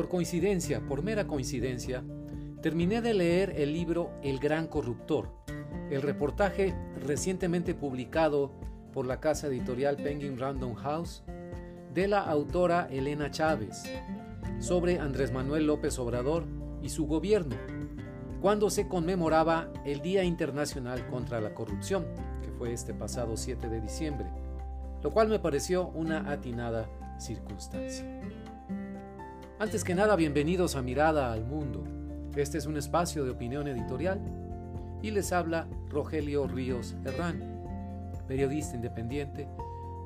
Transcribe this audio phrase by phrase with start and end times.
[0.00, 2.02] por coincidencia, por mera coincidencia,
[2.62, 5.28] terminé de leer el libro El Gran Corruptor,
[5.90, 6.74] el reportaje
[7.04, 8.50] recientemente publicado
[8.94, 11.22] por la casa editorial Penguin Random House
[11.92, 13.82] de la autora Elena Chávez
[14.58, 16.46] sobre Andrés Manuel López Obrador
[16.82, 17.56] y su gobierno,
[18.40, 22.06] cuando se conmemoraba el Día Internacional contra la Corrupción,
[22.42, 24.28] que fue este pasado 7 de diciembre,
[25.02, 26.88] lo cual me pareció una atinada
[27.18, 28.06] circunstancia.
[29.60, 31.84] Antes que nada, bienvenidos a Mirada al Mundo.
[32.34, 34.18] Este es un espacio de opinión editorial
[35.02, 37.60] y les habla Rogelio Ríos Herrán,
[38.26, 39.46] periodista independiente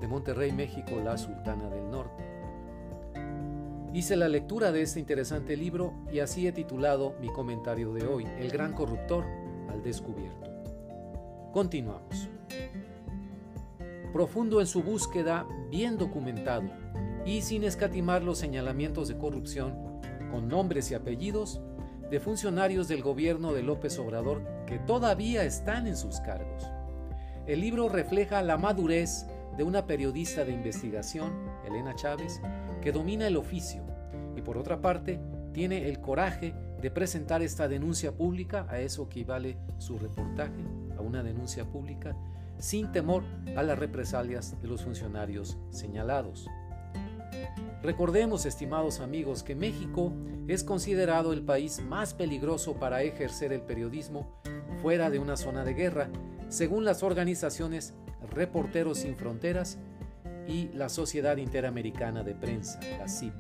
[0.01, 2.25] de Monterrey, México, la Sultana del Norte.
[3.93, 8.25] Hice la lectura de este interesante libro y así he titulado mi comentario de hoy,
[8.25, 9.25] El gran corruptor
[9.71, 10.51] al descubierto.
[11.53, 12.29] Continuamos.
[14.13, 16.84] Profundo en su búsqueda, bien documentado
[17.25, 21.61] y sin escatimar los señalamientos de corrupción, con nombres y apellidos,
[22.11, 26.71] de funcionarios del gobierno de López Obrador que todavía están en sus cargos.
[27.47, 31.33] El libro refleja la madurez de una periodista de investigación,
[31.67, 32.41] Elena Chávez,
[32.83, 33.85] que domina el oficio
[34.37, 35.21] y por otra parte
[35.53, 40.65] tiene el coraje de presentar esta denuncia pública, a eso equivale su reportaje,
[40.99, 42.17] a una denuncia pública,
[42.59, 43.25] sin temor
[43.57, 46.49] a las represalias de los funcionarios señalados.
[47.83, 50.13] Recordemos, estimados amigos, que México
[50.49, 54.27] es considerado el país más peligroso para ejercer el periodismo
[54.81, 56.09] fuera de una zona de guerra,
[56.49, 57.95] según las organizaciones
[58.31, 59.79] Reporteros Sin Fronteras
[60.49, 63.35] y la Sociedad Interamericana de Prensa, la CIP.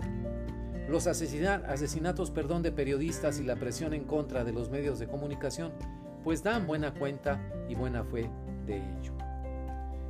[0.89, 5.73] Los asesinatos perdón, de periodistas y la presión en contra de los medios de comunicación
[6.23, 8.31] pues dan buena cuenta y buena fe
[8.67, 9.13] de ello.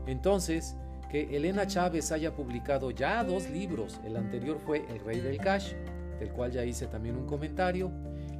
[0.07, 0.77] Entonces,
[1.15, 5.75] que Elena Chávez haya publicado ya dos libros, el anterior fue El Rey del Cash,
[6.19, 7.93] del cual ya hice también un comentario,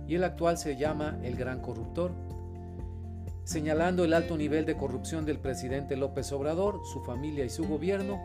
[0.09, 2.11] y el actual se llama El Gran Corruptor,
[3.45, 8.21] señalando el alto nivel de corrupción del presidente López Obrador, su familia y su gobierno,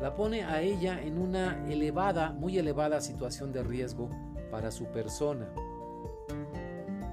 [0.00, 4.08] la pone a ella en una elevada, muy elevada situación de riesgo
[4.52, 5.48] para su persona.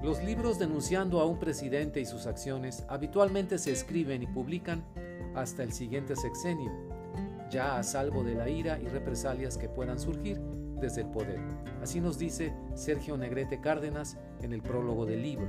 [0.03, 4.83] Los libros denunciando a un presidente y sus acciones habitualmente se escriben y publican
[5.37, 6.71] hasta el siguiente sexenio,
[7.49, 10.39] ya a salvo de la ira y represalias que puedan surgir
[10.79, 11.39] desde el poder.
[11.81, 15.47] Así nos dice Sergio Negrete Cárdenas en el prólogo del libro.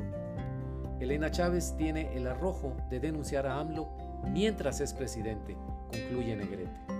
[1.00, 3.88] Elena Chávez tiene el arrojo de denunciar a AMLO
[4.32, 5.56] mientras es presidente,
[5.91, 6.98] concluye Negrete.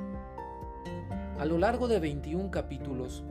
[1.39, 3.25] A lo largo de 21 capítulos,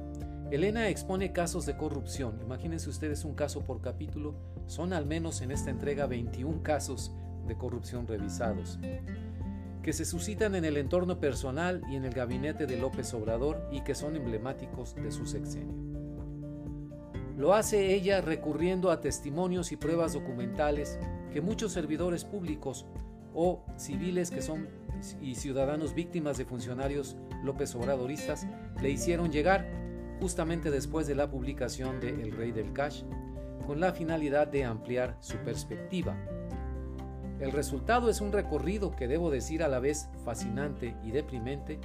[0.51, 2.40] Elena expone casos de corrupción.
[2.41, 4.35] Imagínense ustedes un caso por capítulo.
[4.66, 7.12] Son al menos en esta entrega 21 casos
[7.47, 8.79] de corrupción revisados,
[9.88, 13.86] que se suscitan en el entorno personal y en el gabinete de López Obrador y
[13.86, 15.74] que son emblemáticos de su sexenio.
[17.38, 21.00] Lo hace ella recurriendo a testimonios y pruebas documentales
[21.31, 22.86] que muchos servidores públicos
[23.34, 24.68] o civiles que son
[25.22, 27.16] y ciudadanos víctimas de funcionarios
[27.46, 28.46] López Obradoristas
[28.81, 29.72] le hicieron llegar
[30.20, 33.03] justamente después de la publicación de El Rey del Cash,
[33.66, 36.18] con la finalidad de ampliar su perspectiva.
[37.40, 41.80] El resultado es un recorrido que debo decir a la vez fascinante y deprimente,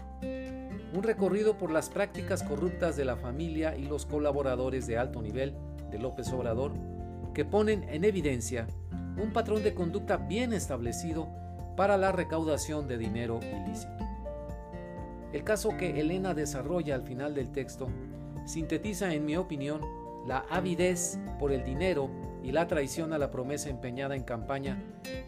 [0.95, 5.55] un recorrido por las prácticas corruptas de la familia y los colaboradores de alto nivel
[5.91, 6.73] de López Obrador,
[7.35, 8.67] que ponen en evidencia
[9.23, 11.29] un patrón de conducta bien establecido
[11.77, 13.93] para la recaudación de dinero ilícito.
[15.33, 17.89] El caso que Elena desarrolla al final del texto
[18.45, 19.81] sintetiza, en mi opinión,
[20.27, 22.11] la avidez por el dinero
[22.43, 24.83] y la traición a la promesa empeñada en campaña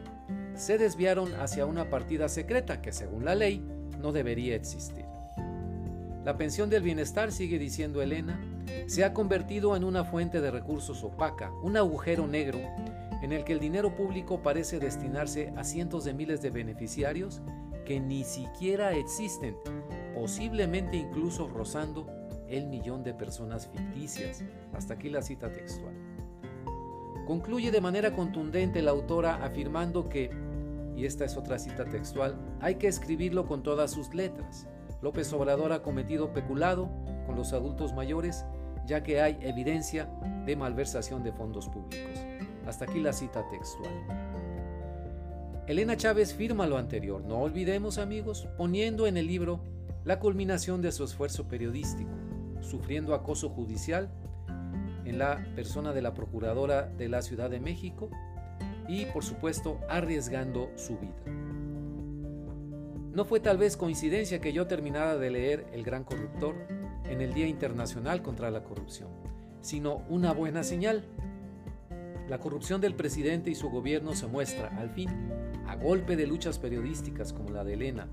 [0.54, 3.64] se desviaron hacia una partida secreta que, según la ley,
[4.00, 5.04] no debería existir.
[6.24, 8.40] La pensión del bienestar, sigue diciendo Elena,
[8.88, 12.58] se ha convertido en una fuente de recursos opaca, un agujero negro
[13.22, 17.42] en el que el dinero público parece destinarse a cientos de miles de beneficiarios
[17.90, 19.56] que ni siquiera existen,
[20.14, 22.06] posiblemente incluso rozando
[22.46, 24.44] el millón de personas ficticias.
[24.72, 25.92] Hasta aquí la cita textual.
[27.26, 30.30] Concluye de manera contundente la autora afirmando que,
[30.94, 34.68] y esta es otra cita textual, hay que escribirlo con todas sus letras.
[35.02, 36.88] López Obrador ha cometido peculado
[37.26, 38.44] con los adultos mayores
[38.86, 40.08] ya que hay evidencia
[40.46, 42.20] de malversación de fondos públicos.
[42.68, 44.29] Hasta aquí la cita textual.
[45.70, 49.60] Elena Chávez firma lo anterior, no olvidemos amigos, poniendo en el libro
[50.02, 52.10] la culminación de su esfuerzo periodístico,
[52.60, 54.10] sufriendo acoso judicial
[55.04, 58.10] en la persona de la Procuradora de la Ciudad de México
[58.88, 61.22] y por supuesto arriesgando su vida.
[63.14, 66.66] No fue tal vez coincidencia que yo terminara de leer El Gran Corruptor
[67.04, 69.10] en el Día Internacional contra la Corrupción,
[69.60, 71.04] sino una buena señal.
[72.28, 75.10] La corrupción del presidente y su gobierno se muestra, al fin,
[75.70, 78.08] a golpe de luchas periodísticas como la de Elena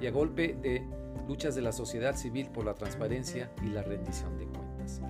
[0.00, 0.82] y a golpe de
[1.28, 5.02] luchas de la sociedad civil por la transparencia y la rendición de cuentas.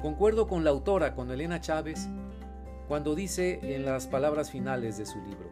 [0.00, 2.08] Concuerdo con la autora, con Elena Chávez,
[2.88, 5.50] cuando dice en las palabras finales de su libro,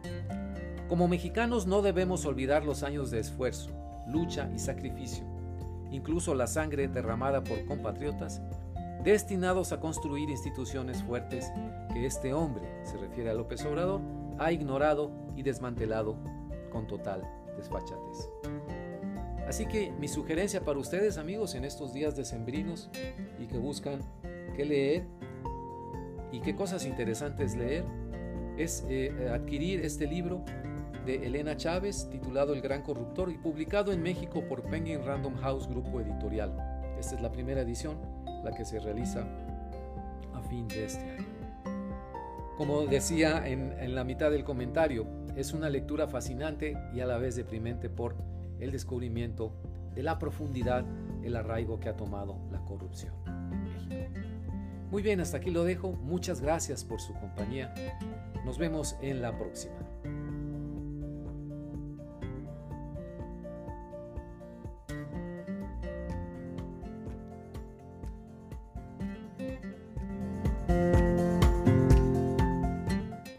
[0.89, 3.69] como mexicanos no debemos olvidar los años de esfuerzo,
[4.07, 5.25] lucha y sacrificio,
[5.91, 8.41] incluso la sangre derramada por compatriotas,
[9.03, 11.51] destinados a construir instituciones fuertes
[11.93, 14.01] que este hombre, se refiere a López Obrador,
[14.39, 16.17] ha ignorado y desmantelado
[16.71, 17.23] con total
[17.55, 18.29] desfachatez.
[19.47, 22.89] Así que mi sugerencia para ustedes amigos en estos días decembrinos
[23.39, 23.99] y que buscan
[24.55, 25.05] qué leer
[26.31, 27.85] y qué cosas interesantes leer
[28.57, 30.43] es eh, adquirir este libro
[31.05, 35.67] de Elena Chávez, titulado El Gran Corruptor y publicado en México por Penguin Random House
[35.67, 36.57] Grupo Editorial.
[36.97, 37.97] Esta es la primera edición,
[38.43, 39.23] la que se realiza
[40.33, 41.34] a fin de este año.
[42.57, 45.05] Como decía en, la mitad del comentario,
[45.35, 48.15] es una lectura fascinante y a la vez deprimente por
[48.59, 49.51] el descubrimiento
[49.93, 50.85] de la profundidad,
[51.23, 53.13] el arraigo que ha tomado la corrupción.
[54.89, 55.91] Muy bien, hasta aquí lo dejo.
[55.91, 57.73] Muchas gracias por su compañía.
[58.45, 59.75] Nos vemos en la próxima.